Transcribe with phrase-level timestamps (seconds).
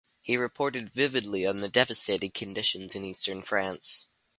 [0.23, 4.07] He reported vividly on the devastated conditions in eastern France.